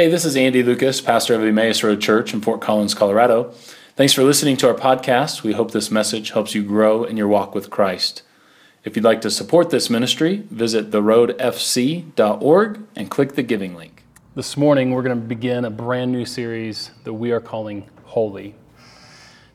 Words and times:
Hey, 0.00 0.08
this 0.08 0.24
is 0.24 0.34
Andy 0.34 0.62
Lucas, 0.62 0.98
pastor 1.02 1.34
of 1.34 1.44
Emmaus 1.44 1.82
Road 1.82 2.00
Church 2.00 2.32
in 2.32 2.40
Fort 2.40 2.62
Collins, 2.62 2.94
Colorado. 2.94 3.52
Thanks 3.96 4.14
for 4.14 4.22
listening 4.22 4.56
to 4.56 4.68
our 4.68 4.74
podcast. 4.74 5.42
We 5.42 5.52
hope 5.52 5.72
this 5.72 5.90
message 5.90 6.30
helps 6.30 6.54
you 6.54 6.62
grow 6.62 7.04
in 7.04 7.18
your 7.18 7.28
walk 7.28 7.54
with 7.54 7.68
Christ. 7.68 8.22
If 8.82 8.96
you'd 8.96 9.04
like 9.04 9.20
to 9.20 9.30
support 9.30 9.68
this 9.68 9.90
ministry, 9.90 10.44
visit 10.50 10.90
theroadfc.org 10.90 12.80
and 12.96 13.10
click 13.10 13.34
the 13.34 13.42
giving 13.42 13.74
link. 13.74 14.02
This 14.34 14.56
morning, 14.56 14.92
we're 14.92 15.02
going 15.02 15.20
to 15.20 15.26
begin 15.26 15.66
a 15.66 15.70
brand 15.70 16.10
new 16.12 16.24
series 16.24 16.92
that 17.04 17.12
we 17.12 17.30
are 17.32 17.40
calling 17.40 17.86
Holy. 18.04 18.54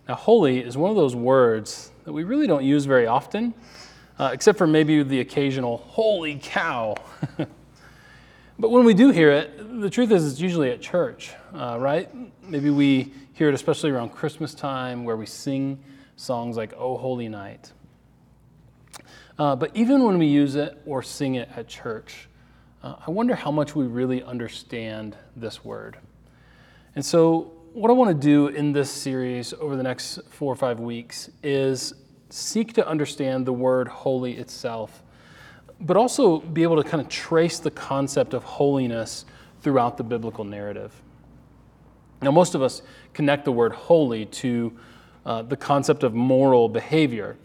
Now, 0.07 0.14
holy 0.14 0.59
is 0.59 0.77
one 0.77 0.91
of 0.91 0.96
those 0.96 1.16
words 1.16 1.89
that 2.04 2.14
we 2.14 2.23
really 2.23 2.46
don't 2.46 2.64
use 2.64 2.86
very 2.86 3.07
often, 3.07 3.55
uh, 4.20 4.30
except 4.32 4.59
for 4.59 4.68
maybe 4.68 5.02
the 5.02 5.21
occasional 5.21 5.77
holy 5.77 6.38
cow. 6.39 6.98
but 8.58 8.72
when 8.72 8.86
we 8.86 8.94
do 8.94 9.10
hear 9.10 9.32
it, 9.32 9.82
the 9.82 9.90
truth 9.90 10.12
is 10.12 10.32
it's 10.32 10.40
usually 10.40 10.71
at 10.71 10.82
church, 10.82 11.34
uh, 11.54 11.78
right? 11.80 12.10
Maybe 12.42 12.70
we 12.70 13.14
hear 13.34 13.50
it 13.50 13.56
especially 13.56 13.92
around 13.92 14.10
Christmas 14.10 14.54
time 14.54 15.04
where 15.04 15.18
we 15.18 15.25
sing 15.25 15.84
songs 16.16 16.56
like 16.56 16.74
Oh 16.78 16.98
Holy 16.98 17.28
Night. 17.28 17.74
Uh, 19.38 19.56
but 19.56 19.76
even 19.76 20.04
when 20.04 20.18
we 20.18 20.28
use 20.28 20.56
it 20.56 20.82
or 20.86 21.04
sing 21.04 21.36
it 21.36 21.50
at 21.56 21.68
church, 21.68 22.29
uh, 22.82 22.96
I 23.06 23.12
wonder 23.12 23.36
how 23.36 23.52
much 23.52 23.76
we 23.76 23.86
really 23.86 24.24
understand 24.24 25.18
this 25.36 25.65
word. 25.65 25.98
And 26.96 27.06
so, 27.06 27.51
what 27.74 27.90
I 27.90 27.93
want 27.93 28.10
to 28.10 28.28
do 28.28 28.48
in 28.48 28.71
this 28.71 28.90
series 28.90 29.54
over 29.54 29.76
the 29.76 29.84
next 29.84 30.20
four 30.29 30.54
or 30.54 30.56
five 30.56 30.79
weeks 30.79 31.29
is 31.43 31.93
seek 32.30 32.72
to 32.73 32.88
understand 32.88 33.45
the 33.45 33.52
word 33.52 33.90
holy 33.90 34.38
itself, 34.38 35.03
but 35.81 35.97
also 35.97 36.39
be 36.39 36.64
able 36.64 36.81
to 36.81 36.88
kind 36.88 37.02
of 37.02 37.09
trace 37.09 37.59
the 37.59 37.72
concept 37.72 38.34
of 38.34 38.44
holiness 38.44 39.25
throughout 39.61 39.98
the 39.98 40.03
biblical 40.03 40.44
narrative. 40.44 40.94
Now, 42.22 42.31
most 42.31 42.56
of 42.56 42.61
us 42.61 42.81
connect 43.14 43.45
the 43.45 43.52
word 43.52 43.73
holy 43.73 44.26
to 44.26 44.78
uh, 45.26 45.42
the 45.42 45.58
concept 45.58 46.03
of 46.03 46.14
moral 46.14 46.70
behavior. 46.70 47.36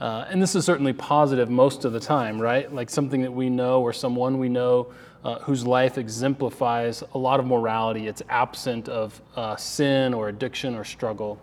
Uh, 0.00 0.24
and 0.28 0.40
this 0.40 0.54
is 0.54 0.64
certainly 0.64 0.92
positive 0.92 1.50
most 1.50 1.84
of 1.84 1.92
the 1.92 2.00
time, 2.00 2.40
right? 2.40 2.72
Like 2.72 2.88
something 2.88 3.22
that 3.22 3.32
we 3.32 3.50
know 3.50 3.82
or 3.82 3.92
someone 3.92 4.38
we 4.38 4.48
know 4.48 4.92
uh, 5.24 5.38
whose 5.40 5.66
life 5.66 5.98
exemplifies 5.98 7.02
a 7.12 7.18
lot 7.18 7.40
of 7.40 7.46
morality. 7.46 8.06
It's 8.06 8.22
absent 8.28 8.88
of 8.88 9.20
uh, 9.36 9.56
sin 9.56 10.14
or 10.14 10.28
addiction 10.28 10.74
or 10.74 10.84
struggle. 10.84 11.38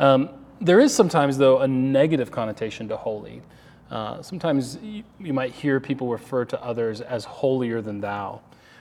Um, 0.00 0.30
there 0.60 0.80
is 0.80 0.94
sometimes, 0.94 1.38
though, 1.38 1.60
a 1.60 1.68
negative 1.68 2.30
connotation 2.30 2.88
to 2.88 2.96
holy. 2.96 3.42
Uh, 3.90 4.22
sometimes 4.22 4.78
you, 4.82 5.04
you 5.20 5.32
might 5.32 5.52
hear 5.52 5.78
people 5.80 6.08
refer 6.08 6.44
to 6.44 6.62
others 6.62 7.00
as 7.00 7.24
holier 7.24 7.80
than 7.80 8.00
thou, 8.00 8.40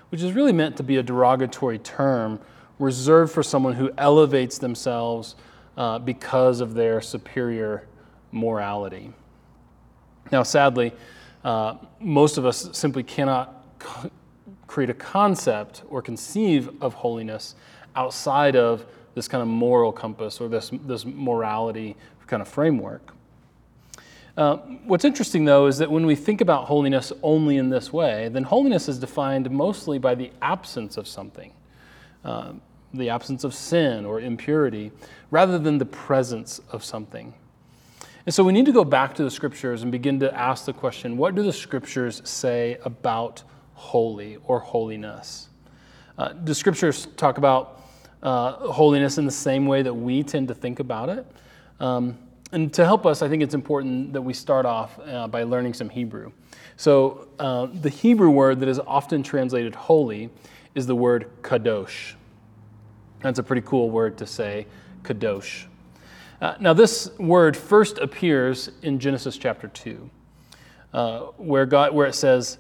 which 0.10 0.22
is 0.22 0.34
really 0.34 0.54
meant 0.54 0.78
to 0.78 0.84
be 0.84 0.98
a 0.98 1.04
derogatory 1.04 1.78
term 1.80 2.40
reserved 2.80 3.32
for 3.32 3.44
someone 3.44 3.74
who 3.74 3.92
elevates 3.98 4.58
themselves 4.58 5.36
uh, 5.78 6.00
because 6.00 6.62
of 6.62 6.74
their 6.74 7.02
superior 7.02 7.88
morality. 8.32 9.12
Now, 10.32 10.44
sadly, 10.44 10.94
uh, 11.44 11.76
most 12.00 12.38
of 12.38 12.46
us 12.46 12.70
simply 12.72 13.04
cannot 13.04 13.66
co- 13.80 14.10
create 14.68 14.90
a 14.90 14.94
concept 14.94 15.84
or 15.90 16.02
conceive 16.02 16.70
of 16.82 16.94
holiness 16.94 17.56
outside 17.96 18.56
of 18.56 18.86
this 19.14 19.28
kind 19.28 19.42
of 19.42 19.48
moral 19.48 19.92
compass 19.92 20.42
or 20.42 20.48
this, 20.48 20.72
this 20.86 21.06
morality 21.06 21.96
kind 22.26 22.42
of 22.42 22.48
framework. 22.48 23.14
Uh, 24.36 24.58
what's 24.86 25.06
interesting, 25.06 25.46
though, 25.46 25.68
is 25.68 25.78
that 25.78 25.92
when 25.92 26.06
we 26.06 26.16
think 26.16 26.42
about 26.42 26.66
holiness 26.66 27.14
only 27.22 27.58
in 27.58 27.70
this 27.70 27.94
way, 27.94 28.30
then 28.30 28.44
holiness 28.44 28.90
is 28.90 28.98
defined 28.98 29.50
mostly 29.52 30.00
by 30.00 30.16
the 30.16 30.32
absence 30.42 30.98
of 30.98 31.08
something, 31.08 31.54
uh, 32.26 32.54
the 32.96 33.10
absence 33.10 33.44
of 33.44 33.54
sin 33.54 34.06
or 34.06 34.20
impurity, 34.20 34.92
rather 35.30 35.60
than 35.60 35.78
the 35.78 35.86
presence 35.86 36.60
of 36.72 36.84
something. 36.84 37.34
And 38.26 38.34
so 38.34 38.44
we 38.44 38.54
need 38.54 38.66
to 38.66 38.72
go 38.72 38.84
back 38.84 39.14
to 39.16 39.24
the 39.24 39.30
scriptures 39.30 39.84
and 39.84 39.92
begin 39.92 40.20
to 40.22 40.34
ask 40.36 40.66
the 40.66 40.74
question 40.74 41.18
what 41.18 41.36
do 41.36 41.44
the 41.44 41.54
scriptures 41.54 42.22
say 42.24 42.78
about 42.86 43.44
holy 43.74 44.38
or 44.46 44.60
holiness? 44.60 45.50
Uh, 46.18 46.34
the 46.44 46.56
scriptures 46.56 47.08
talk 47.18 47.38
about 47.38 47.82
uh, 48.24 48.54
holiness 48.72 49.18
in 49.18 49.26
the 49.26 49.32
same 49.32 49.66
way 49.66 49.82
that 49.82 49.94
we 49.94 50.24
tend 50.24 50.48
to 50.48 50.56
think 50.56 50.80
about 50.80 51.10
it. 51.10 51.26
Um, 51.80 52.18
and 52.54 52.72
to 52.74 52.86
help 52.86 53.06
us, 53.06 53.22
I 53.22 53.28
think 53.28 53.42
it's 53.42 53.56
important 53.56 54.14
that 54.14 54.22
we 54.22 54.34
start 54.34 54.66
off 54.66 55.00
uh, 55.00 55.28
by 55.28 55.44
learning 55.44 55.74
some 55.74 55.90
Hebrew. 55.90 56.32
So, 56.78 57.28
uh, 57.40 57.68
the 57.72 57.90
Hebrew 57.90 58.30
word 58.30 58.60
that 58.60 58.70
is 58.70 58.80
often 58.80 59.24
translated 59.24 59.74
holy 59.76 60.30
is 60.76 60.88
the 60.88 60.96
word 60.96 61.30
kadosh. 61.42 62.14
That's 63.22 63.40
a 63.40 63.44
pretty 63.44 63.64
cool 63.66 63.90
word 63.90 64.18
to 64.20 64.28
say, 64.28 64.68
kadosh. 65.02 65.66
Uh, 66.42 66.56
now, 66.60 66.74
this 66.74 67.10
word 67.18 67.58
first 67.58 67.98
appears 67.98 68.70
in 68.82 69.00
Genesis 69.00 69.38
chapter 69.38 69.68
2, 69.68 70.10
uh, 70.94 71.20
where, 71.38 71.66
God, 71.66 71.94
where 71.94 72.08
it 72.08 72.16
says, 72.16 72.60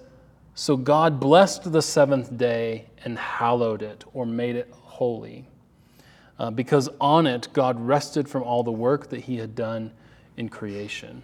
So 0.56 0.76
God 0.76 1.20
blessed 1.20 1.72
the 1.72 1.82
seventh 1.82 2.36
day 2.38 2.86
and 3.04 3.18
hallowed 3.18 3.82
it, 3.82 4.06
or 4.14 4.26
made 4.26 4.56
it 4.56 4.72
holy, 4.72 5.48
uh, 6.40 6.52
because 6.52 6.90
on 7.00 7.28
it 7.28 7.48
God 7.54 7.80
rested 7.80 8.28
from 8.28 8.44
all 8.44 8.64
the 8.64 8.72
work 8.72 9.10
that 9.10 9.22
he 9.22 9.38
had 9.38 9.56
done 9.56 9.92
in 10.38 10.50
creation. 10.50 11.24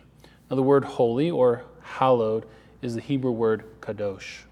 Now, 0.50 0.56
the 0.56 0.64
word 0.64 0.84
holy 0.84 1.30
or 1.30 1.64
hallowed 1.81 2.46
is 2.81 2.96
the 2.96 3.02
Hebrew 3.02 3.31
word 3.31 3.64
kadosh. 3.81 4.44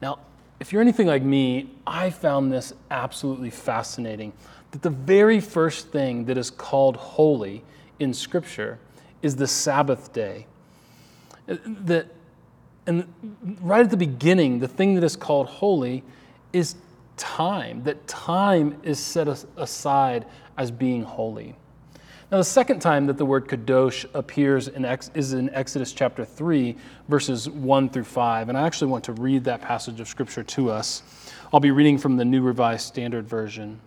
Now, 0.00 0.18
if 0.60 0.72
you're 0.72 0.82
anything 0.82 1.06
like 1.06 1.22
me, 1.22 1.70
I 1.86 2.10
found 2.10 2.52
this 2.52 2.72
absolutely 2.90 3.50
fascinating 3.50 4.32
that 4.70 4.82
the 4.82 4.90
very 4.90 5.40
first 5.40 5.88
thing 5.88 6.26
that 6.26 6.38
is 6.38 6.50
called 6.50 6.96
holy 6.96 7.64
in 7.98 8.14
Scripture 8.14 8.78
is 9.22 9.36
the 9.36 9.46
Sabbath 9.46 10.12
day. 10.12 10.46
That, 11.46 12.06
and 12.86 13.12
right 13.60 13.82
at 13.82 13.90
the 13.90 13.96
beginning, 13.96 14.60
the 14.60 14.68
thing 14.68 14.94
that 14.94 15.04
is 15.04 15.16
called 15.16 15.46
holy 15.46 16.04
is 16.52 16.76
time, 17.20 17.82
that 17.84 18.08
time 18.08 18.80
is 18.82 18.98
set 18.98 19.28
aside 19.56 20.26
as 20.56 20.70
being 20.70 21.04
holy. 21.04 21.54
Now, 22.30 22.38
the 22.38 22.44
second 22.44 22.80
time 22.80 23.06
that 23.06 23.18
the 23.18 23.26
word 23.26 23.48
kadosh 23.48 24.06
appears 24.14 24.68
in 24.68 24.84
Ex- 24.84 25.10
is 25.14 25.32
in 25.32 25.50
Exodus 25.50 25.92
chapter 25.92 26.24
3, 26.24 26.76
verses 27.08 27.48
1 27.50 27.88
through 27.90 28.04
5. 28.04 28.48
And 28.48 28.56
I 28.56 28.66
actually 28.66 28.90
want 28.90 29.04
to 29.04 29.12
read 29.12 29.44
that 29.44 29.60
passage 29.60 29.98
of 30.00 30.06
scripture 30.06 30.44
to 30.44 30.70
us. 30.70 31.02
I'll 31.52 31.60
be 31.60 31.72
reading 31.72 31.98
from 31.98 32.16
the 32.16 32.24
New 32.24 32.40
Revised 32.40 32.86
Standard 32.86 33.28
Version. 33.28 33.80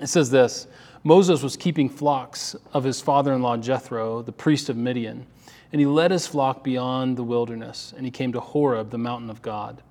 It 0.00 0.08
says 0.08 0.30
this 0.30 0.66
Moses 1.04 1.42
was 1.42 1.56
keeping 1.56 1.88
flocks 1.88 2.56
of 2.72 2.82
his 2.82 3.00
father 3.00 3.32
in 3.32 3.40
law 3.40 3.56
Jethro, 3.56 4.20
the 4.22 4.32
priest 4.32 4.68
of 4.68 4.76
Midian, 4.76 5.24
and 5.72 5.80
he 5.80 5.86
led 5.86 6.10
his 6.10 6.26
flock 6.26 6.64
beyond 6.64 7.16
the 7.16 7.22
wilderness, 7.22 7.94
and 7.96 8.04
he 8.04 8.10
came 8.10 8.32
to 8.32 8.40
Horeb, 8.40 8.90
the 8.90 8.98
mountain 8.98 9.30
of 9.30 9.42
God. 9.42 9.82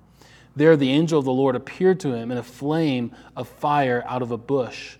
There 0.58 0.76
the 0.76 0.90
angel 0.90 1.20
of 1.20 1.24
the 1.24 1.32
Lord 1.32 1.54
appeared 1.54 2.00
to 2.00 2.12
him 2.12 2.32
in 2.32 2.38
a 2.38 2.42
flame 2.42 3.12
of 3.36 3.48
fire 3.48 4.04
out 4.08 4.22
of 4.22 4.32
a 4.32 4.36
bush. 4.36 4.96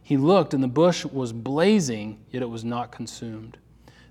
He 0.00 0.16
looked, 0.16 0.54
and 0.54 0.62
the 0.62 0.68
bush 0.68 1.04
was 1.04 1.32
blazing, 1.32 2.20
yet 2.30 2.42
it 2.42 2.48
was 2.48 2.64
not 2.64 2.92
consumed. 2.92 3.58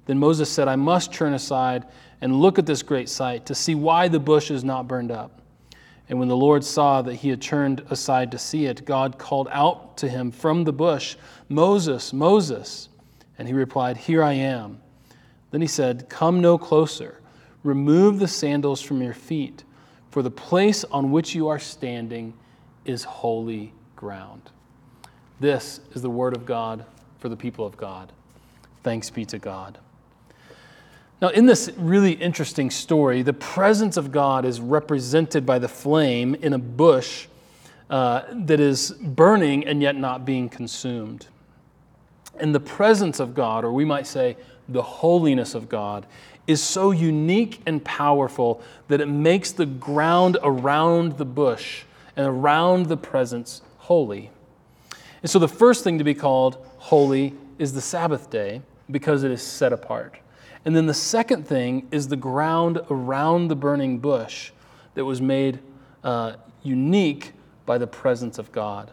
Then 0.07 0.19
Moses 0.19 0.49
said, 0.49 0.67
I 0.67 0.75
must 0.75 1.13
turn 1.13 1.33
aside 1.33 1.85
and 2.19 2.41
look 2.41 2.59
at 2.59 2.65
this 2.65 2.83
great 2.83 3.07
sight 3.07 3.45
to 3.45 3.55
see 3.55 3.75
why 3.75 4.09
the 4.09 4.19
bush 4.19 4.51
is 4.51 4.65
not 4.65 4.89
burned 4.89 5.09
up. 5.09 5.41
And 6.09 6.19
when 6.19 6.27
the 6.27 6.35
Lord 6.35 6.65
saw 6.65 7.01
that 7.03 7.15
he 7.15 7.29
had 7.29 7.41
turned 7.41 7.81
aside 7.89 8.31
to 8.31 8.37
see 8.37 8.65
it, 8.65 8.83
God 8.83 9.17
called 9.17 9.47
out 9.51 9.95
to 9.97 10.09
him 10.09 10.31
from 10.31 10.65
the 10.65 10.73
bush, 10.73 11.15
Moses, 11.47 12.11
Moses. 12.11 12.89
And 13.37 13.47
he 13.47 13.53
replied, 13.53 13.95
Here 13.95 14.21
I 14.21 14.33
am. 14.33 14.81
Then 15.51 15.61
he 15.61 15.67
said, 15.67 16.09
Come 16.09 16.41
no 16.41 16.57
closer. 16.57 17.21
Remove 17.63 18.19
the 18.19 18.27
sandals 18.27 18.81
from 18.81 19.01
your 19.01 19.13
feet, 19.13 19.63
for 20.11 20.21
the 20.21 20.31
place 20.31 20.83
on 20.85 21.11
which 21.11 21.35
you 21.35 21.47
are 21.47 21.59
standing 21.59 22.33
is 22.85 23.03
holy 23.03 23.73
ground. 23.95 24.41
This 25.39 25.79
is 25.93 26.01
the 26.01 26.09
word 26.09 26.35
of 26.35 26.45
God 26.45 26.85
for 27.19 27.29
the 27.29 27.37
people 27.37 27.65
of 27.65 27.77
God. 27.77 28.11
Thanks 28.83 29.09
be 29.09 29.25
to 29.25 29.37
God. 29.37 29.77
Now, 31.21 31.29
in 31.29 31.45
this 31.45 31.69
really 31.75 32.13
interesting 32.13 32.69
story, 32.69 33.21
the 33.23 33.33
presence 33.33 33.97
of 33.97 34.11
God 34.11 34.45
is 34.45 34.61
represented 34.61 35.45
by 35.45 35.59
the 35.59 35.67
flame 35.67 36.33
in 36.35 36.53
a 36.53 36.57
bush 36.57 37.27
uh, 37.89 38.23
that 38.31 38.59
is 38.59 38.91
burning 38.91 39.67
and 39.67 39.81
yet 39.81 39.97
not 39.97 40.23
being 40.23 40.47
consumed. 40.47 41.27
And 42.39 42.55
the 42.55 42.59
presence 42.59 43.19
of 43.19 43.33
God, 43.33 43.65
or 43.65 43.73
we 43.73 43.83
might 43.83 44.07
say 44.07 44.37
the 44.69 44.81
holiness 44.81 45.55
of 45.55 45.67
God, 45.67 46.05
is 46.49 46.63
so 46.63 46.89
unique 46.89 47.61
and 47.67 47.85
powerful 47.85 48.59
that 48.87 48.99
it 48.99 49.05
makes 49.05 49.51
the 49.51 49.67
ground 49.67 50.35
around 50.41 51.15
the 51.19 51.25
bush 51.25 51.83
and 52.15 52.25
around 52.25 52.87
the 52.87 52.97
presence 52.97 53.61
holy. 53.77 54.31
And 55.21 55.29
so 55.29 55.37
the 55.37 55.47
first 55.47 55.83
thing 55.83 55.99
to 55.99 56.03
be 56.03 56.15
called 56.15 56.65
holy 56.77 57.35
is 57.59 57.73
the 57.73 57.81
Sabbath 57.81 58.31
day 58.31 58.63
because 58.89 59.23
it 59.23 59.29
is 59.29 59.43
set 59.43 59.71
apart. 59.71 60.17
And 60.65 60.75
then 60.75 60.87
the 60.87 60.93
second 60.93 61.47
thing 61.47 61.87
is 61.91 62.07
the 62.07 62.15
ground 62.15 62.79
around 62.89 63.49
the 63.49 63.55
burning 63.55 63.99
bush 63.99 64.51
that 64.95 65.05
was 65.05 65.21
made 65.21 65.59
uh, 66.03 66.33
unique 66.63 67.33
by 67.67 67.77
the 67.77 67.85
presence 67.85 68.39
of 68.39 68.51
God. 68.51 68.89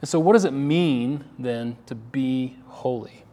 And 0.00 0.08
so, 0.08 0.20
what 0.20 0.34
does 0.34 0.44
it 0.44 0.52
mean 0.52 1.24
then 1.40 1.76
to 1.86 1.96
be 1.96 2.56
holy? 2.68 3.24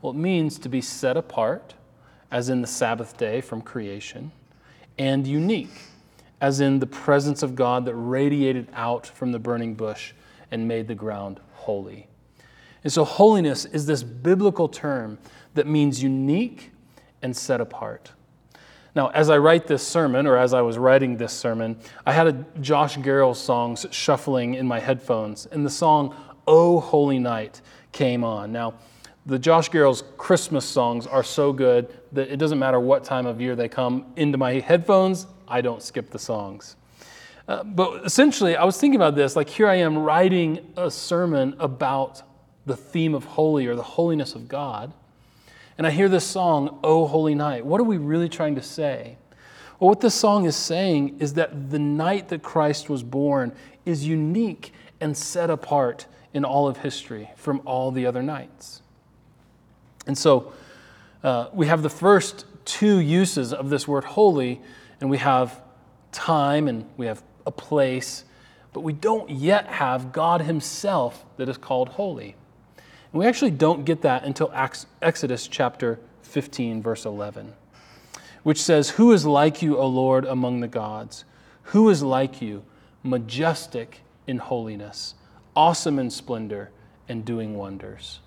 Well, 0.00 0.12
it 0.12 0.16
means 0.16 0.58
to 0.58 0.68
be 0.68 0.80
set 0.80 1.16
apart, 1.16 1.74
as 2.32 2.48
in 2.48 2.62
the 2.62 2.66
Sabbath 2.66 3.16
day 3.18 3.42
from 3.42 3.60
creation, 3.60 4.32
and 4.98 5.26
unique, 5.26 5.82
as 6.40 6.60
in 6.60 6.80
the 6.80 6.86
presence 6.86 7.42
of 7.42 7.54
God 7.54 7.84
that 7.84 7.94
radiated 7.94 8.66
out 8.72 9.06
from 9.06 9.30
the 9.30 9.38
burning 9.38 9.74
bush 9.74 10.14
and 10.50 10.66
made 10.66 10.88
the 10.88 10.94
ground 10.94 11.38
holy. 11.52 12.08
And 12.82 12.92
so, 12.92 13.04
holiness 13.04 13.66
is 13.66 13.86
this 13.86 14.02
biblical 14.02 14.66
term 14.66 15.18
that 15.54 15.66
means 15.66 16.02
unique 16.02 16.72
and 17.20 17.36
set 17.36 17.60
apart. 17.60 18.12
Now, 18.94 19.08
as 19.08 19.30
I 19.30 19.38
write 19.38 19.66
this 19.66 19.86
sermon, 19.86 20.26
or 20.26 20.36
as 20.36 20.52
I 20.52 20.62
was 20.62 20.78
writing 20.78 21.16
this 21.16 21.32
sermon, 21.32 21.78
I 22.04 22.12
had 22.12 22.26
a 22.26 22.32
Josh 22.60 22.96
Garrels 22.96 23.36
songs 23.36 23.86
shuffling 23.90 24.54
in 24.54 24.66
my 24.66 24.80
headphones, 24.80 25.46
and 25.46 25.64
the 25.64 25.70
song 25.70 26.16
"Oh 26.46 26.80
Holy 26.80 27.18
Night" 27.18 27.60
came 27.92 28.24
on. 28.24 28.52
Now, 28.52 28.74
the 29.24 29.38
Josh 29.38 29.70
Garrels 29.70 30.02
Christmas 30.16 30.64
songs 30.64 31.06
are 31.06 31.22
so 31.22 31.52
good 31.52 31.96
that 32.12 32.28
it 32.28 32.36
doesn't 32.36 32.58
matter 32.58 32.80
what 32.80 33.04
time 33.04 33.26
of 33.26 33.40
year 33.40 33.54
they 33.54 33.68
come 33.68 34.06
into 34.16 34.36
my 34.36 34.54
headphones, 34.54 35.26
I 35.46 35.60
don't 35.60 35.82
skip 35.82 36.10
the 36.10 36.18
songs. 36.18 36.76
Uh, 37.46 37.62
but 37.64 38.04
essentially, 38.04 38.56
I 38.56 38.64
was 38.64 38.78
thinking 38.78 38.96
about 38.96 39.14
this 39.14 39.36
like, 39.36 39.48
here 39.48 39.68
I 39.68 39.76
am 39.76 39.98
writing 39.98 40.72
a 40.76 40.90
sermon 40.90 41.54
about 41.58 42.22
the 42.66 42.76
theme 42.76 43.14
of 43.14 43.24
holy 43.24 43.66
or 43.66 43.74
the 43.74 43.82
holiness 43.82 44.34
of 44.34 44.48
God. 44.48 44.92
And 45.78 45.86
I 45.86 45.90
hear 45.90 46.08
this 46.08 46.26
song, 46.26 46.80
Oh 46.84 47.06
Holy 47.06 47.34
Night. 47.34 47.64
What 47.64 47.80
are 47.80 47.84
we 47.84 47.96
really 47.96 48.28
trying 48.28 48.54
to 48.56 48.62
say? 48.62 49.16
Well, 49.80 49.88
what 49.88 50.00
this 50.00 50.14
song 50.14 50.44
is 50.44 50.54
saying 50.54 51.18
is 51.18 51.34
that 51.34 51.70
the 51.70 51.78
night 51.78 52.28
that 52.28 52.42
Christ 52.42 52.88
was 52.88 53.02
born 53.02 53.52
is 53.84 54.06
unique 54.06 54.72
and 55.00 55.16
set 55.16 55.50
apart 55.50 56.06
in 56.32 56.44
all 56.44 56.68
of 56.68 56.78
history 56.78 57.30
from 57.36 57.62
all 57.64 57.90
the 57.90 58.06
other 58.06 58.22
nights. 58.22 58.81
And 60.06 60.16
so 60.16 60.52
uh, 61.22 61.48
we 61.52 61.66
have 61.66 61.82
the 61.82 61.90
first 61.90 62.44
two 62.64 62.98
uses 62.98 63.52
of 63.52 63.70
this 63.70 63.86
word 63.86 64.04
holy, 64.04 64.60
and 65.00 65.10
we 65.10 65.18
have 65.18 65.60
time 66.10 66.68
and 66.68 66.84
we 66.96 67.06
have 67.06 67.22
a 67.46 67.50
place, 67.50 68.24
but 68.72 68.80
we 68.80 68.92
don't 68.92 69.28
yet 69.30 69.66
have 69.66 70.12
God 70.12 70.42
Himself 70.42 71.24
that 71.36 71.48
is 71.48 71.56
called 71.56 71.90
holy. 71.90 72.36
And 72.76 73.20
we 73.20 73.26
actually 73.26 73.50
don't 73.50 73.84
get 73.84 74.02
that 74.02 74.24
until 74.24 74.52
Exodus 75.02 75.46
chapter 75.46 75.98
15, 76.22 76.82
verse 76.82 77.04
11, 77.04 77.52
which 78.42 78.60
says, 78.60 78.90
Who 78.90 79.12
is 79.12 79.26
like 79.26 79.62
you, 79.62 79.76
O 79.76 79.86
Lord, 79.86 80.24
among 80.24 80.60
the 80.60 80.68
gods? 80.68 81.24
Who 81.64 81.88
is 81.90 82.02
like 82.02 82.40
you, 82.40 82.64
majestic 83.02 84.00
in 84.26 84.38
holiness, 84.38 85.14
awesome 85.54 85.98
in 85.98 86.10
splendor, 86.10 86.70
and 87.08 87.24
doing 87.24 87.56
wonders? 87.56 88.20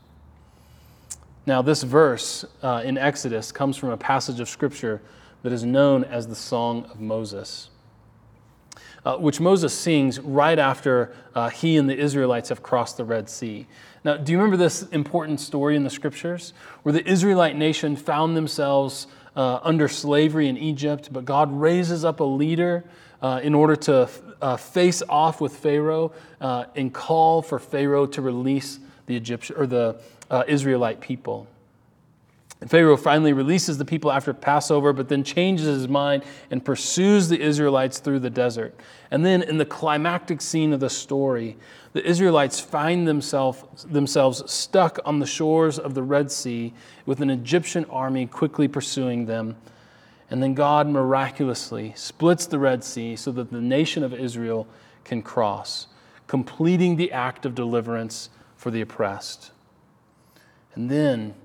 Now, 1.45 1.61
this 1.61 1.83
verse 1.83 2.45
uh, 2.63 2.81
in 2.83 2.97
Exodus 2.97 3.51
comes 3.51 3.77
from 3.77 3.89
a 3.89 3.97
passage 3.97 4.39
of 4.39 4.49
Scripture 4.49 5.01
that 5.43 5.51
is 5.51 5.63
known 5.63 6.03
as 6.03 6.27
the 6.27 6.35
Song 6.35 6.85
of 6.85 6.99
Moses 6.99 7.69
uh, 9.05 9.17
which 9.17 9.39
Moses 9.39 9.73
sings 9.73 10.19
right 10.19 10.57
after 10.57 11.13
uh, 11.35 11.49
he 11.49 11.77
and 11.77 11.87
the 11.87 11.97
Israelites 11.97 12.49
have 12.49 12.63
crossed 12.63 12.97
the 12.97 13.05
Red 13.05 13.29
Sea. 13.29 13.67
Now, 14.03 14.17
do 14.17 14.31
you 14.31 14.37
remember 14.37 14.57
this 14.57 14.83
important 14.83 15.39
story 15.39 15.75
in 15.75 15.83
the 15.83 15.89
scriptures 15.89 16.53
where 16.83 16.91
the 16.91 17.07
Israelite 17.07 17.55
nation 17.55 17.95
found 17.95 18.35
themselves 18.35 19.07
uh, 19.35 19.59
under 19.61 19.87
slavery 19.87 20.47
in 20.47 20.57
Egypt, 20.57 21.09
but 21.11 21.25
God 21.25 21.51
raises 21.51 22.03
up 22.03 22.19
a 22.19 22.23
leader 22.23 22.83
uh, 23.21 23.41
in 23.43 23.53
order 23.53 23.75
to 23.75 24.09
uh, 24.41 24.57
face 24.57 25.03
off 25.07 25.39
with 25.39 25.55
Pharaoh 25.55 26.11
and 26.39 26.93
call 26.93 27.41
for 27.41 27.59
Pharaoh 27.59 28.05
to 28.07 28.21
release 28.21 28.79
the 29.05 29.15
Egyptian 29.15 29.55
or 29.57 29.67
the 29.67 29.97
uh, 30.29 30.43
Israelite 30.47 31.01
people? 31.01 31.47
Pharaoh 32.67 32.97
finally 32.97 33.33
releases 33.33 33.77
the 33.77 33.85
people 33.85 34.11
after 34.11 34.33
Passover, 34.33 34.93
but 34.93 35.09
then 35.09 35.23
changes 35.23 35.67
his 35.67 35.87
mind 35.87 36.23
and 36.49 36.63
pursues 36.63 37.27
the 37.27 37.39
Israelites 37.39 37.99
through 37.99 38.19
the 38.19 38.29
desert. 38.29 38.73
And 39.11 39.25
then, 39.25 39.43
in 39.43 39.57
the 39.57 39.65
climactic 39.65 40.41
scene 40.41 40.73
of 40.73 40.79
the 40.79 40.89
story, 40.89 41.57
the 41.93 42.05
Israelites 42.07 42.59
find 42.59 43.07
themselves, 43.07 43.83
themselves 43.83 44.49
stuck 44.51 44.99
on 45.05 45.19
the 45.19 45.25
shores 45.25 45.77
of 45.77 45.93
the 45.93 46.01
Red 46.03 46.31
Sea 46.31 46.73
with 47.05 47.21
an 47.21 47.29
Egyptian 47.29 47.85
army 47.85 48.25
quickly 48.25 48.67
pursuing 48.67 49.25
them. 49.25 49.57
And 50.29 50.41
then 50.41 50.53
God 50.55 50.87
miraculously 50.87 51.93
splits 51.95 52.47
the 52.47 52.57
Red 52.57 52.83
Sea 52.83 53.15
so 53.15 53.31
that 53.33 53.51
the 53.51 53.61
nation 53.61 54.03
of 54.03 54.13
Israel 54.13 54.65
can 55.03 55.21
cross, 55.21 55.87
completing 56.25 56.95
the 56.95 57.11
act 57.11 57.45
of 57.45 57.53
deliverance 57.53 58.29
for 58.65 58.71
the 58.71 58.81
oppressed. 58.81 59.51
And 60.73 60.89
then, 60.89 61.35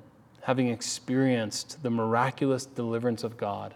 having 0.40 0.68
experienced 0.68 1.82
the 1.82 1.90
miraculous 1.90 2.64
deliverance 2.64 3.24
of 3.24 3.36
God, 3.36 3.74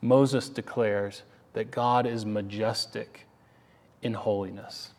Moses 0.00 0.48
declares 0.48 1.22
that 1.52 1.70
God 1.70 2.06
is 2.06 2.24
majestic 2.24 3.26
in 4.00 4.14
holiness. 4.14 4.92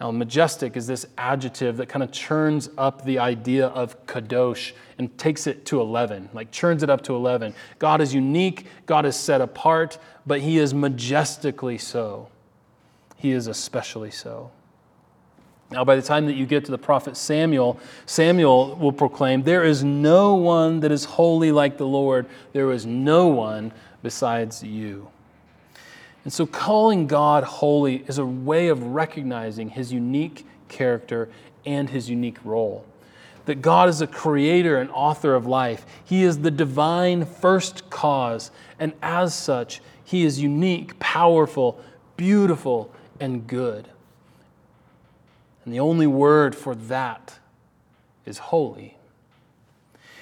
Now, 0.00 0.10
majestic 0.10 0.74
is 0.74 0.86
this 0.86 1.04
adjective 1.18 1.76
that 1.76 1.90
kind 1.90 2.02
of 2.02 2.12
churns 2.12 2.70
up 2.78 3.04
the 3.04 3.18
idea 3.18 3.66
of 3.66 4.06
kadosh 4.06 4.72
and 4.96 5.18
takes 5.18 5.46
it 5.46 5.66
to 5.66 5.82
11, 5.82 6.30
like 6.32 6.50
churns 6.50 6.82
it 6.82 6.88
up 6.88 7.02
to 7.02 7.14
11. 7.14 7.54
God 7.78 8.00
is 8.00 8.14
unique, 8.14 8.64
God 8.86 9.04
is 9.04 9.16
set 9.16 9.42
apart, 9.42 9.98
but 10.26 10.40
He 10.40 10.56
is 10.56 10.72
majestically 10.72 11.76
so. 11.76 12.30
He 13.16 13.32
is 13.32 13.48
especially 13.48 14.10
so. 14.10 14.50
Now, 15.72 15.84
by 15.84 15.96
the 15.96 16.02
time 16.02 16.26
that 16.26 16.34
you 16.34 16.44
get 16.44 16.66
to 16.66 16.70
the 16.70 16.78
prophet 16.78 17.16
Samuel, 17.16 17.80
Samuel 18.04 18.76
will 18.76 18.92
proclaim, 18.92 19.42
There 19.42 19.64
is 19.64 19.82
no 19.82 20.34
one 20.34 20.80
that 20.80 20.92
is 20.92 21.04
holy 21.04 21.50
like 21.50 21.78
the 21.78 21.86
Lord. 21.86 22.26
There 22.52 22.70
is 22.72 22.84
no 22.84 23.28
one 23.28 23.72
besides 24.02 24.62
you. 24.62 25.08
And 26.24 26.32
so, 26.32 26.44
calling 26.44 27.06
God 27.06 27.42
holy 27.42 28.04
is 28.06 28.18
a 28.18 28.26
way 28.26 28.68
of 28.68 28.82
recognizing 28.82 29.70
his 29.70 29.92
unique 29.92 30.46
character 30.68 31.30
and 31.64 31.88
his 31.88 32.10
unique 32.10 32.38
role. 32.44 32.84
That 33.46 33.62
God 33.62 33.88
is 33.88 34.02
a 34.02 34.06
creator 34.06 34.76
and 34.76 34.90
author 34.90 35.34
of 35.34 35.46
life. 35.46 35.86
He 36.04 36.22
is 36.22 36.40
the 36.40 36.50
divine 36.50 37.24
first 37.24 37.88
cause, 37.88 38.50
and 38.78 38.92
as 39.02 39.34
such, 39.34 39.80
he 40.04 40.24
is 40.24 40.38
unique, 40.38 40.98
powerful, 40.98 41.82
beautiful, 42.16 42.92
and 43.18 43.46
good. 43.46 43.88
And 45.64 45.72
the 45.72 45.80
only 45.80 46.06
word 46.06 46.54
for 46.54 46.74
that 46.74 47.38
is 48.26 48.38
holy. 48.38 48.96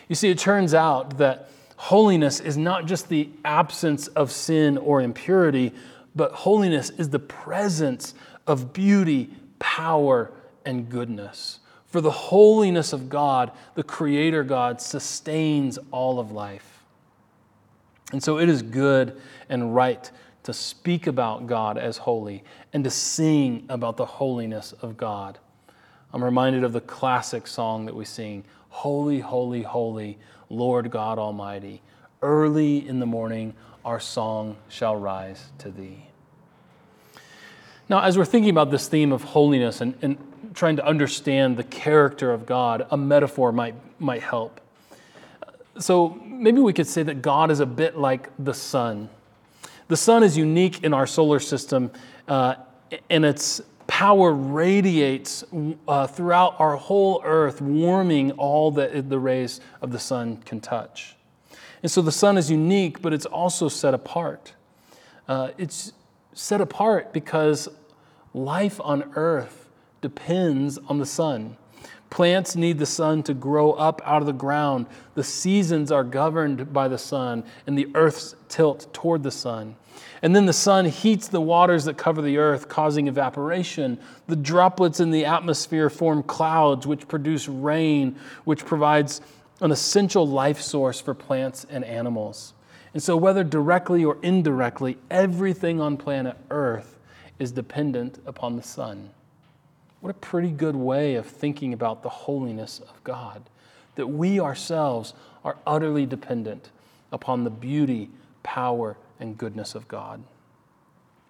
You 0.09 0.15
see, 0.15 0.31
it 0.31 0.39
turns 0.39 0.75
out 0.75 1.19
that 1.19 1.51
holiness 1.77 2.41
is 2.41 2.57
not 2.57 2.87
just 2.87 3.09
the 3.09 3.29
absence 3.45 4.09
of 4.09 4.31
sin 4.31 4.77
or 4.77 5.01
impurity, 5.01 5.73
but 6.15 6.33
holiness 6.33 6.91
is 6.91 7.11
the 7.11 7.19
presence 7.19 8.15
of 8.47 8.73
beauty, 8.73 9.31
power, 9.59 10.33
and 10.65 10.89
goodness. 10.89 11.61
For 11.87 12.01
the 12.01 12.11
holiness 12.11 12.93
of 12.93 13.09
God, 13.09 13.53
the 13.75 13.83
Creator 13.83 14.45
God, 14.45 14.81
sustains 14.81 15.79
all 15.91 16.19
of 16.21 16.33
life. 16.33 16.85
And 18.13 18.23
so 18.23 18.39
it 18.39 18.49
is 18.49 18.63
good 18.63 19.21
and 19.49 19.75
right 19.75 20.11
to 20.43 20.53
speak 20.53 21.07
about 21.07 21.47
God 21.47 21.77
as 21.77 21.99
holy 21.99 22.43
and 22.73 22.83
to 22.85 22.91
sing 22.91 23.67
about 23.69 23.97
the 23.97 24.07
holiness 24.07 24.73
of 24.81 24.97
God. 24.97 25.39
I'm 26.13 26.25
reminded 26.25 26.65
of 26.65 26.73
the 26.73 26.81
classic 26.81 27.47
song 27.47 27.87
that 27.87 27.95
we 27.95 28.05
sing 28.05 28.45
Holy, 28.71 29.19
holy, 29.19 29.63
holy, 29.63 30.17
Lord 30.49 30.91
God 30.91 31.19
Almighty. 31.19 31.83
Early 32.23 32.87
in 32.87 33.01
the 33.01 33.07
morning, 33.07 33.55
our 33.85 33.99
song 33.99 34.57
shall 34.69 34.95
rise 34.95 35.47
to 35.59 35.71
thee. 35.71 36.07
Now, 37.89 38.03
as 38.03 38.17
we're 38.17 38.25
thinking 38.25 38.51
about 38.51 38.71
this 38.71 38.87
theme 38.87 39.11
of 39.13 39.25
holiness 39.25 39.81
and, 39.81 39.95
and 40.03 40.17
trying 40.55 40.77
to 40.77 40.87
understand 40.87 41.57
the 41.57 41.65
character 41.65 42.33
of 42.33 42.47
God, 42.47 42.87
a 42.91 42.97
metaphor 42.97 43.51
might, 43.51 43.75
might 43.99 44.23
help. 44.23 44.61
So 45.79 46.11
maybe 46.25 46.61
we 46.61 46.73
could 46.73 46.87
say 46.87 47.03
that 47.03 47.23
God 47.23 47.51
is 47.51 47.59
a 47.59 47.67
bit 47.67 47.99
like 47.99 48.31
the 48.39 48.55
sun. 48.55 49.09
The 49.91 49.97
sun 49.97 50.23
is 50.23 50.39
unique 50.39 50.85
in 50.85 50.95
our 50.95 51.05
solar 51.05 51.41
system, 51.41 51.91
uh, 52.29 52.55
and 53.11 53.25
its 53.25 53.61
power 53.89 54.33
radiates 54.33 55.43
uh, 55.89 56.07
throughout 56.07 56.55
our 56.61 56.77
whole 56.77 57.21
earth, 57.25 57.61
warming 57.61 58.31
all 58.33 58.71
that 58.71 59.11
the 59.11 59.19
rays 59.19 59.61
of 59.83 59.91
the 59.91 59.99
sun 59.99 60.37
can 60.47 60.61
touch. 60.61 61.17
And 61.83 61.91
so 61.91 62.03
the 62.03 62.13
sun 62.13 62.39
is 62.39 62.53
unique, 62.53 63.03
but 63.03 63.13
it's 63.13 63.27
also 63.27 63.69
set 63.69 63.93
apart. 63.93 64.53
Uh, 65.27 65.51
it's 65.59 65.93
set 66.35 66.61
apart 66.61 67.13
because 67.13 67.69
life 68.33 68.81
on 68.85 69.11
earth 69.17 69.69
depends 70.03 70.79
on 70.87 70.99
the 70.99 71.07
sun. 71.07 71.57
Plants 72.11 72.57
need 72.57 72.79
the 72.79 72.87
sun 72.87 73.23
to 73.23 73.35
grow 73.35 73.73
up 73.73 74.03
out 74.05 74.21
of 74.21 74.27
the 74.27 74.33
ground. 74.33 74.87
The 75.15 75.25
seasons 75.25 75.93
are 75.93 76.03
governed 76.03 76.73
by 76.73 76.89
the 76.89 76.99
sun 76.99 77.45
and 77.67 77.79
the 77.79 77.89
earth's 77.95 78.35
tilt 78.49 78.93
toward 78.93 79.23
the 79.23 79.31
sun. 79.31 79.77
And 80.23 80.35
then 80.37 80.47
the 80.47 80.53
sun 80.53 80.87
heats 80.87 81.29
the 81.29 81.41
waters 81.41 81.85
that 81.85 81.97
cover 81.97 82.21
the 82.21 82.37
earth, 82.37 82.69
causing 82.69 83.09
evaporation. 83.09 83.99
The 84.27 84.37
droplets 84.37 85.01
in 85.01 85.11
the 85.11 85.25
atmosphere 85.25 85.89
form 85.89 86.23
clouds, 86.23 86.87
which 86.87 87.09
produce 87.09 87.49
rain, 87.49 88.17
which 88.45 88.67
provides 88.67 89.21
an 89.61 89.71
essential 89.71 90.27
life 90.27 90.61
source 90.61 91.01
for 91.01 91.15
plants 91.15 91.65
and 91.71 91.85
animals. 91.85 92.55
And 92.93 93.03
so, 93.03 93.17
whether 93.17 93.45
directly 93.45 94.05
or 94.05 94.19
indirectly, 94.23 94.99
everything 95.11 95.81
on 95.81 95.97
planet 95.97 96.37
Earth 96.51 96.99
is 97.39 97.53
dependent 97.53 98.19
upon 98.27 98.57
the 98.57 98.63
sun. 98.63 99.11
What 100.01 100.11
a 100.11 100.15
pretty 100.15 100.51
good 100.51 100.77
way 100.77 101.15
of 101.17 101.27
thinking 101.27 101.73
about 101.73 102.03
the 102.03 102.09
holiness 102.09 102.81
of 102.81 103.03
God, 103.05 103.43
that 103.97 104.07
we 104.07 104.41
ourselves 104.41 105.15
are 105.45 105.57
utterly 105.67 106.07
dependent 106.07 106.71
upon 107.13 107.45
the 107.45 107.51
beauty, 107.51 108.09
power, 108.43 108.97
and 109.19 109.37
goodness 109.37 109.75
of 109.75 109.89
God. 109.89 110.23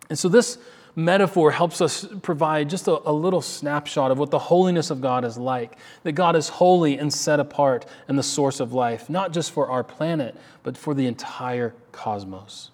And 0.08 0.18
so, 0.18 0.28
this 0.28 0.58
metaphor 0.96 1.52
helps 1.52 1.80
us 1.80 2.06
provide 2.22 2.68
just 2.68 2.88
a, 2.88 3.08
a, 3.08 3.12
little 3.12 3.40
snapshot 3.40 4.10
of 4.10 4.18
what 4.18 4.30
the 4.30 4.38
holiness 4.38 4.90
of 4.90 5.00
God 5.00 5.24
is 5.24 5.38
like. 5.38 5.76
That 6.02 6.12
God 6.12 6.36
is 6.36 6.48
holy 6.48 6.98
and 6.98 7.12
set 7.12 7.40
apart 7.40 7.86
and 8.08 8.18
the 8.18 8.22
source 8.22 8.60
of 8.60 8.72
life, 8.72 9.08
not 9.08 9.32
just 9.32 9.52
for 9.52 9.68
our 9.68 9.84
planet, 9.84 10.36
but 10.62 10.76
for 10.76 10.94
the 10.94 11.06
entire 11.06 11.74
cosmos. 11.92 12.70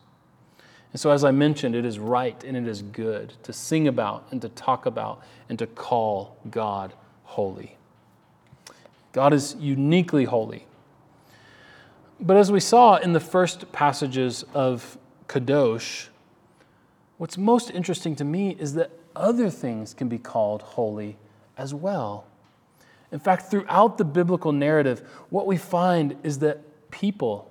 And 0.93 1.01
so, 1.01 1.11
as 1.11 1.25
I 1.25 1.31
mentioned, 1.31 1.75
it 1.75 1.85
is 1.85 1.99
right 1.99 2.43
and 2.45 2.57
it 2.57 2.67
is 2.67 2.83
good 2.83 3.35
to 3.43 3.53
sing 3.53 3.89
about 3.89 4.27
and 4.31 4.41
to 4.43 4.49
talk 4.49 4.87
about 4.87 5.23
and 5.49 5.59
to 5.59 5.67
call 5.67 6.37
God 6.51 6.93
holy. 7.25 7.77
God 9.13 9.33
is 9.33 9.57
uniquely 9.59 10.25
holy. 10.25 10.67
But 12.21 12.37
as 12.37 12.51
we 12.51 12.61
saw 12.61 12.97
in 12.97 13.13
the 13.13 13.21
first 13.21 13.73
passages 13.73 14.45
of 14.55 14.97
Kadosh, 15.29 16.09
what's 17.19 17.37
most 17.37 17.71
interesting 17.71 18.17
to 18.17 18.25
me 18.25 18.57
is 18.59 18.75
that 18.75 18.91
other 19.15 19.51
things 19.51 19.93
can 19.93 20.09
be 20.09 20.19
called 20.19 20.63
holy 20.63 21.17
as 21.59 21.75
well. 21.75 22.25
In 23.13 23.19
fact, 23.19 23.51
throughout 23.51 23.99
the 23.99 24.05
biblical 24.05 24.53
narrative, 24.53 25.01
what 25.31 25.47
we 25.47 25.57
find 25.57 26.17
is 26.23 26.39
that 26.41 26.91
people 26.91 27.51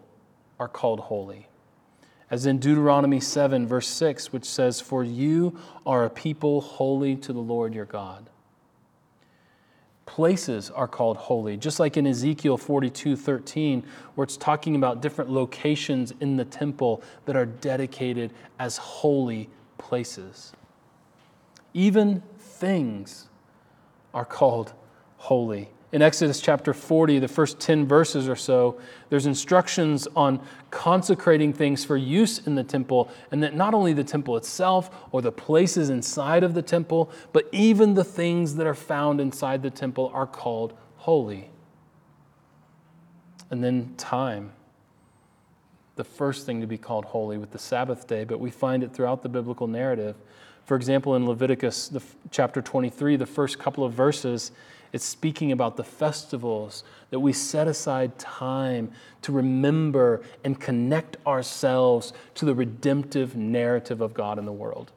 are 0.59 0.67
called 0.67 0.99
holy. 0.99 1.47
As 2.31 2.45
in 2.45 2.57
Deuteronomy 2.57 3.19
7, 3.19 3.67
verse 3.67 3.87
6, 3.87 4.33
which 4.33 4.45
says, 4.45 4.81
For 4.81 5.03
you 5.03 5.57
are 5.85 6.05
a 6.05 6.09
people 6.09 6.61
holy 6.61 7.15
to 7.17 7.31
the 7.31 7.39
Lord 7.39 7.75
your 7.75 7.85
God. 7.85 8.29
Places 10.05 10.71
are 10.71 10.87
called 10.87 11.17
holy, 11.17 11.57
just 11.57 11.79
like 11.79 11.97
in 11.97 12.07
Ezekiel 12.07 12.57
42 12.57 13.15
13, 13.15 13.83
where 14.15 14.23
it's 14.23 14.37
talking 14.37 14.75
about 14.75 15.01
different 15.01 15.29
locations 15.29 16.13
in 16.19 16.37
the 16.37 16.45
temple 16.45 17.03
that 17.25 17.35
are 17.35 17.45
dedicated 17.45 18.31
as 18.59 18.77
holy 18.77 19.49
places. 19.77 20.53
Even 21.73 22.23
things 22.39 23.27
are 24.13 24.25
called 24.25 24.73
holy 25.17 25.69
in 25.95 26.01
Exodus 26.01 26.41
chapter 26.41 26.73
40, 26.73 27.19
the 27.19 27.27
first 27.29 27.57
10 27.57 27.87
verses 27.87 28.27
or 28.27 28.35
so, 28.35 28.77
there's 29.07 29.25
instructions 29.25 30.09
on 30.13 30.41
consecrating 30.69 31.53
things 31.53 31.85
for 31.85 31.95
use 31.95 32.45
in 32.45 32.55
the 32.55 32.65
temple, 32.65 33.09
and 33.31 33.41
that 33.41 33.55
not 33.55 33.73
only 33.73 33.93
the 33.93 34.03
temple 34.03 34.35
itself 34.35 34.93
or 35.13 35.21
the 35.21 35.31
places 35.31 35.89
inside 35.89 36.43
of 36.43 36.53
the 36.53 36.61
temple, 36.61 37.09
but 37.31 37.47
even 37.53 37.93
the 37.93 38.03
things 38.03 38.55
that 38.55 38.67
are 38.67 38.73
found 38.73 39.21
inside 39.21 39.63
the 39.63 39.69
temple 39.69 40.11
are 40.13 40.27
called 40.27 40.73
holy. 40.97 41.49
And 43.49 43.63
then 43.63 43.93
time. 43.95 44.51
The 45.95 46.03
first 46.03 46.45
thing 46.45 46.59
to 46.59 46.67
be 46.67 46.77
called 46.77 47.05
holy 47.05 47.37
with 47.37 47.51
the 47.51 47.57
Sabbath 47.57 48.05
day, 48.05 48.25
but 48.25 48.41
we 48.41 48.51
find 48.51 48.83
it 48.83 48.93
throughout 48.93 49.23
the 49.23 49.29
biblical 49.29 49.67
narrative. 49.67 50.17
For 50.65 50.75
example, 50.75 51.15
in 51.15 51.25
Leviticus 51.25 51.87
the, 51.87 52.01
chapter 52.31 52.61
23, 52.61 53.15
the 53.15 53.25
first 53.25 53.59
couple 53.59 53.85
of 53.85 53.93
verses, 53.93 54.51
it's 54.93 55.05
speaking 55.05 55.51
about 55.51 55.77
the 55.77 55.83
festivals 55.83 56.83
that 57.09 57.19
we 57.19 57.33
set 57.33 57.67
aside 57.67 58.17
time 58.17 58.91
to 59.21 59.31
remember 59.31 60.21
and 60.43 60.59
connect 60.59 61.17
ourselves 61.25 62.13
to 62.35 62.45
the 62.45 62.53
redemptive 62.53 63.35
narrative 63.35 64.01
of 64.01 64.13
God 64.13 64.39
in 64.39 64.45
the 64.45 64.51
world. 64.51 64.91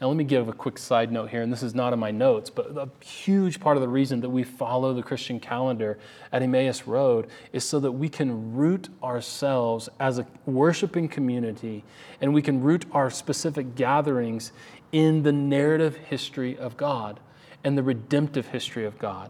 Now, 0.00 0.08
let 0.08 0.16
me 0.18 0.24
give 0.24 0.48
a 0.48 0.52
quick 0.52 0.76
side 0.76 1.10
note 1.10 1.30
here, 1.30 1.40
and 1.40 1.50
this 1.50 1.62
is 1.62 1.74
not 1.74 1.94
in 1.94 1.98
my 1.98 2.10
notes, 2.10 2.50
but 2.50 2.76
a 2.76 2.90
huge 3.02 3.60
part 3.60 3.78
of 3.78 3.80
the 3.80 3.88
reason 3.88 4.20
that 4.20 4.28
we 4.28 4.44
follow 4.44 4.92
the 4.92 5.02
Christian 5.02 5.40
calendar 5.40 5.98
at 6.32 6.42
Emmaus 6.42 6.86
Road 6.86 7.28
is 7.54 7.64
so 7.64 7.80
that 7.80 7.92
we 7.92 8.10
can 8.10 8.54
root 8.54 8.90
ourselves 9.02 9.88
as 9.98 10.18
a 10.18 10.26
worshiping 10.44 11.08
community 11.08 11.82
and 12.20 12.34
we 12.34 12.42
can 12.42 12.62
root 12.62 12.84
our 12.92 13.08
specific 13.08 13.74
gatherings 13.74 14.52
in 14.92 15.22
the 15.22 15.32
narrative 15.32 15.96
history 15.96 16.58
of 16.58 16.76
God 16.76 17.18
and 17.66 17.76
the 17.76 17.82
redemptive 17.82 18.46
history 18.46 18.86
of 18.86 18.96
God. 18.96 19.28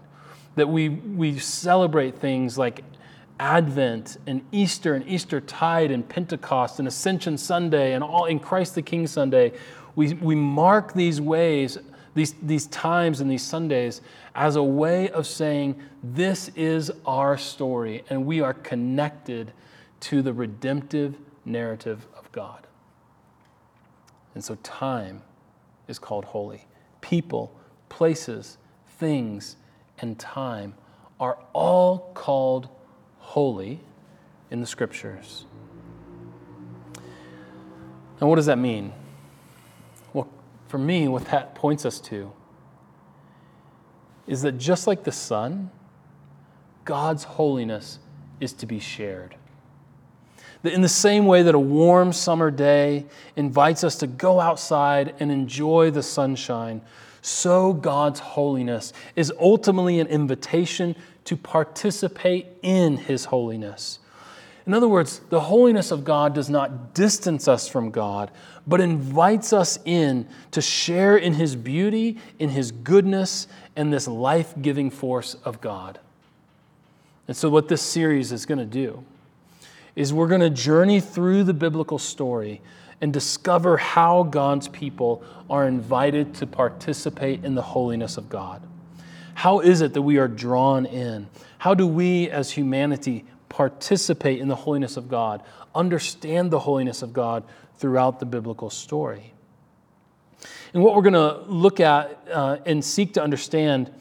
That 0.57 0.69
we, 0.69 0.90
we 0.90 1.38
celebrate 1.38 2.19
things 2.19 2.59
like 2.59 2.85
Advent 3.40 4.19
and 4.26 4.43
Easter 4.52 4.95
and 4.95 5.09
Easter 5.09 5.40
tide 5.40 5.90
and 5.90 6.07
Pentecost 6.07 6.78
and 6.78 6.87
Ascension 6.87 7.38
Sunday 7.38 7.95
and 7.95 8.05
all 8.05 8.26
in 8.26 8.38
Christ 8.38 8.75
the 8.75 8.83
King 8.83 9.07
Sunday. 9.07 9.52
We, 9.95 10.12
we 10.14 10.35
mark 10.35 10.93
these 10.93 11.19
ways, 11.19 11.78
these, 12.14 12.35
these 12.43 12.66
times 12.66 13.23
and 13.23 13.31
these 13.31 13.43
Sundays 13.43 14.02
as 14.35 14.57
a 14.57 14.62
way 14.62 15.09
of 15.09 15.26
saying, 15.26 15.81
this 16.02 16.50
is 16.57 16.90
our 17.07 17.38
story 17.38 18.05
and 18.11 18.26
we 18.26 18.43
are 18.43 18.52
connected 18.52 19.50
to 20.00 20.21
the 20.21 20.35
redemptive 20.35 21.16
narrative 21.47 22.07
of 22.14 22.31
God. 22.33 22.66
And 24.35 24.45
so 24.45 24.57
time 24.57 25.23
is 25.88 25.99
called 25.99 26.26
holy. 26.26 26.66
People 27.00 27.59
places, 27.88 28.59
things, 28.99 29.57
and 29.99 30.19
time 30.19 30.75
are 31.19 31.38
all 31.52 32.11
called 32.14 32.69
holy 33.19 33.81
in 34.50 34.61
the 34.61 34.66
scriptures. 34.66 35.45
Now, 38.21 38.28
what 38.28 38.37
does 38.37 38.47
that 38.47 38.59
mean? 38.59 38.93
Well, 40.12 40.28
for 40.69 40.78
me, 40.78 41.09
what 41.09 41.26
that 41.26 41.55
points 41.55 41.85
us 41.85 42.00
to 42.00 42.33
is 44.26 44.43
that 44.43 44.59
just 44.59 44.87
like 44.87 45.05
the 45.05 45.12
sun, 45.12 45.71
God's 46.85 47.25
holiness 47.25 47.99
is 48.40 48.52
to 48.55 48.66
be 48.66 48.78
shared. 48.78 49.37
That 50.62 50.73
in 50.73 50.81
the 50.81 50.88
same 50.88 51.26
way 51.26 51.43
that 51.43 51.55
a 51.55 51.59
warm 51.59 52.12
summer 52.12 52.50
day 52.50 53.07
invites 53.37 53.85
us 53.85 53.97
to 53.97 54.07
go 54.07 54.40
outside 54.40 55.14
and 55.21 55.31
enjoy 55.31 55.90
the 55.90 56.02
sunshine, 56.02 56.81
so 57.26 57.73
God's 57.73 58.21
holiness 58.21 58.92
is 59.16 59.33
ultimately 59.40 59.99
an 59.99 60.06
invitation 60.06 60.95
to 61.25 61.37
participate 61.37 62.47
in 62.62 62.97
His 62.97 63.25
holiness. 63.25 63.99
In 64.64 64.75
other 64.75 64.87
words, 64.87 65.21
the 65.28 65.40
holiness 65.40 65.90
of 65.90 66.04
God 66.04 66.35
does 66.35 66.49
not 66.49 66.95
distance 66.95 67.49
us 67.49 67.68
from 67.68 67.90
God, 67.90 68.30
but 68.66 68.80
invites 68.80 69.52
us 69.52 69.78
in 69.85 70.28
to 70.52 70.61
share 70.61 71.16
in 71.16 71.35
His 71.35 71.56
beauty, 71.56 72.18
in 72.38 72.50
His 72.50 72.71
goodness, 72.71 73.49
and 73.75 73.92
this 73.92 74.06
life 74.06 74.54
giving 74.62 74.88
force 74.88 75.35
of 75.45 75.61
God. 75.61 75.99
And 77.26 77.37
so, 77.37 77.49
what 77.49 77.66
this 77.66 77.83
series 77.83 78.30
is 78.30 78.47
going 78.47 78.59
to 78.59 78.64
do 78.64 79.04
is 79.97 80.12
we're 80.12 80.28
going 80.28 80.42
to 80.42 80.50
journey 80.50 81.00
through 81.00 81.42
the 81.42 81.54
biblical 81.54 81.99
story 81.99 82.61
and 83.00 83.12
discover 83.12 83.76
how 83.76 84.23
God's 84.23 84.69
people 84.69 85.23
are 85.50 85.67
invited 85.67 86.35
to 86.37 86.47
participate 86.47 87.45
in 87.45 87.55
the 87.55 87.62
holiness 87.62 88.17
of 88.17 88.29
God. 88.29 88.62
How 89.35 89.61
is 89.61 89.83
it 89.83 89.93
that 89.93 90.03
we 90.03 90.17
are 90.17 90.29
drawn 90.29 90.87
in? 90.87 91.29
How 91.59 91.75
do 91.75 91.87
we 91.87 92.31
as 92.31 92.50
humanity 92.50 93.25
participate 93.49 94.41
in 94.41 94.49
the 94.49 94.57
holiness 94.57 94.97
of 94.97 95.09
God, 95.09 95.43
understand 95.75 96.50
the 96.50 96.61
holiness 96.61 97.03
of 97.03 97.12
God 97.12 97.45
throughout 97.76 98.19
the 98.19 98.26
biblical 98.26 98.71
story? 98.71 99.35
And 100.73 100.83
what 100.83 100.95
we're 100.95 101.03
going 101.03 101.15
to 101.15 101.38
look 101.50 101.81
at 101.81 102.19
uh, 102.33 102.59
and 102.67 102.85
seek 102.85 103.15
to 103.15 103.23
understand 103.23 103.93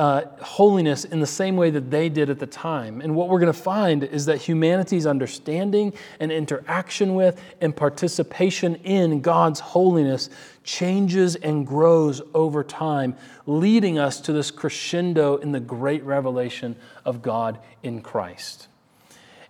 uh, 0.00 0.24
holiness 0.40 1.04
in 1.04 1.20
the 1.20 1.26
same 1.26 1.58
way 1.58 1.68
that 1.68 1.90
they 1.90 2.08
did 2.08 2.30
at 2.30 2.38
the 2.38 2.46
time. 2.46 3.02
And 3.02 3.14
what 3.14 3.28
we're 3.28 3.38
going 3.38 3.52
to 3.52 3.58
find 3.58 4.02
is 4.02 4.24
that 4.24 4.38
humanity's 4.38 5.04
understanding 5.04 5.92
and 6.20 6.32
interaction 6.32 7.14
with 7.14 7.38
and 7.60 7.76
participation 7.76 8.76
in 8.76 9.20
God's 9.20 9.60
holiness 9.60 10.30
changes 10.64 11.36
and 11.36 11.66
grows 11.66 12.22
over 12.32 12.64
time, 12.64 13.14
leading 13.44 13.98
us 13.98 14.22
to 14.22 14.32
this 14.32 14.50
crescendo 14.50 15.36
in 15.36 15.52
the 15.52 15.60
great 15.60 16.02
revelation 16.02 16.76
of 17.04 17.20
God 17.20 17.58
in 17.82 18.00
Christ. 18.00 18.68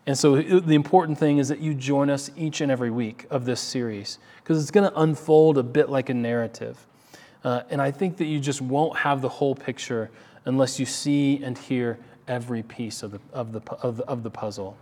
And 0.05 0.19
so, 0.19 0.43
the 0.43 0.75
important 0.75 1.17
thing 1.17 1.39
is 1.39 1.47
that 1.47 1.61
you 1.61 1.75
join 1.75 2.11
us 2.11 2.29
each 2.37 2.61
and 2.61 2.73
every 2.73 2.91
week 2.91 3.25
of 3.31 3.45
this 3.45 3.61
series 3.61 4.19
because 4.43 4.61
it's 4.61 4.73
going 4.73 4.91
to 4.91 5.01
unfold 5.01 5.59
a 5.59 5.63
bit 5.63 5.91
like 5.91 6.09
a 6.09 6.15
narrative. 6.15 6.85
Uh, 7.45 7.63
and 7.71 7.81
I 7.81 7.93
think 7.93 8.17
that 8.17 8.25
you 8.25 8.41
just 8.41 8.61
won't 8.61 8.99
have 8.99 9.23
the 9.23 9.29
whole 9.29 9.55
picture 9.55 10.11
unless 10.45 10.81
you 10.81 10.87
see 10.87 11.43
and 11.43 11.57
hear 11.57 11.99
every 12.29 12.63
piece 12.63 13.03
of 13.03 13.13
the, 13.13 13.21
of 13.33 13.53
the, 13.53 13.61
of 13.83 13.97
the, 13.97 14.05
of 14.05 14.23
the 14.23 14.31
puzzle. 14.31 14.77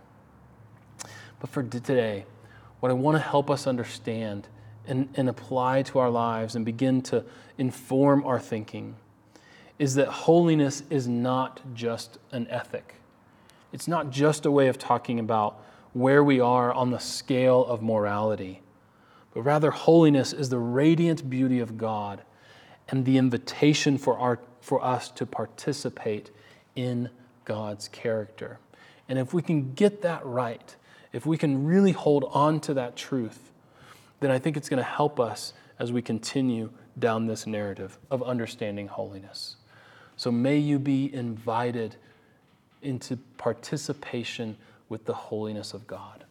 But 1.39 1.49
for 1.49 1.63
today, 1.63 2.25
what 2.79 2.91
I 2.91 2.93
want 2.93 3.15
to 3.15 3.21
help 3.21 3.49
us 3.49 3.67
understand 3.67 4.47
and, 4.87 5.09
and 5.15 5.29
apply 5.29 5.83
to 5.83 5.99
our 5.99 6.09
lives 6.09 6.55
and 6.55 6.65
begin 6.65 7.01
to 7.03 7.23
inform 7.57 8.23
our 8.25 8.39
thinking 8.39 8.95
is 9.77 9.95
that 9.95 10.07
holiness 10.07 10.83
is 10.89 11.07
not 11.07 11.61
just 11.73 12.17
an 12.31 12.47
ethic. 12.49 12.95
It's 13.71 13.87
not 13.87 14.09
just 14.09 14.45
a 14.45 14.51
way 14.51 14.67
of 14.67 14.77
talking 14.77 15.19
about 15.19 15.63
where 15.93 16.23
we 16.23 16.39
are 16.39 16.73
on 16.73 16.91
the 16.91 16.99
scale 16.99 17.65
of 17.65 17.81
morality, 17.81 18.61
but 19.33 19.41
rather, 19.41 19.71
holiness 19.71 20.33
is 20.33 20.49
the 20.49 20.57
radiant 20.57 21.29
beauty 21.29 21.59
of 21.59 21.77
God 21.77 22.23
and 22.89 23.05
the 23.05 23.17
invitation 23.17 23.97
for, 23.97 24.17
our, 24.17 24.39
for 24.61 24.83
us 24.83 25.09
to 25.11 25.25
participate 25.25 26.31
in 26.75 27.09
God's 27.45 27.87
character. 27.87 28.59
And 29.07 29.17
if 29.17 29.33
we 29.33 29.41
can 29.41 29.73
get 29.73 30.01
that 30.03 30.25
right, 30.25 30.75
if 31.13 31.25
we 31.25 31.37
can 31.37 31.65
really 31.65 31.91
hold 31.91 32.29
on 32.31 32.59
to 32.61 32.73
that 32.75 32.95
truth, 32.95 33.51
then 34.19 34.31
I 34.31 34.39
think 34.39 34.57
it's 34.57 34.69
going 34.69 34.77
to 34.77 34.83
help 34.83 35.19
us 35.19 35.53
as 35.79 35.91
we 35.91 36.01
continue 36.01 36.69
down 36.97 37.25
this 37.25 37.47
narrative 37.47 37.97
of 38.11 38.21
understanding 38.21 38.87
holiness. 38.87 39.55
So 40.17 40.31
may 40.31 40.57
you 40.57 40.79
be 40.79 41.13
invited 41.13 41.95
into 42.81 43.17
participation 43.37 44.57
with 44.89 45.05
the 45.05 45.13
holiness 45.13 45.73
of 45.73 45.87
God. 45.87 46.25